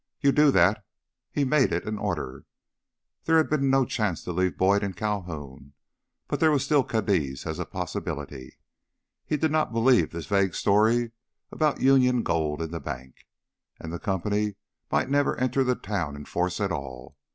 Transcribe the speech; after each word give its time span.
"You 0.19 0.31
do 0.31 0.49
that!" 0.49 0.83
He 1.31 1.45
made 1.45 1.71
it 1.71 1.85
an 1.87 1.99
order. 1.99 2.45
There 3.25 3.37
had 3.37 3.51
been 3.51 3.69
no 3.69 3.85
chance 3.85 4.23
to 4.23 4.31
leave 4.31 4.57
Boyd 4.57 4.81
in 4.81 4.93
Calhoun. 4.93 5.73
But 6.27 6.39
there 6.39 6.49
was 6.49 6.65
still 6.65 6.83
Cadiz 6.83 7.45
as 7.45 7.59
a 7.59 7.67
possibility. 7.67 8.57
He 9.27 9.37
did 9.37 9.51
not 9.51 9.71
believe 9.73 10.09
this 10.09 10.25
vague 10.25 10.55
story 10.55 11.11
about 11.51 11.81
Union 11.81 12.23
gold 12.23 12.63
in 12.63 12.71
the 12.71 12.79
bank. 12.79 13.27
And 13.79 13.93
the 13.93 13.99
company 13.99 14.55
might 14.91 15.07
never 15.11 15.35
enter 15.35 15.63
the 15.63 15.75
town 15.75 16.15
in 16.15 16.25
force 16.25 16.59
at 16.59 16.71
all. 16.71 17.15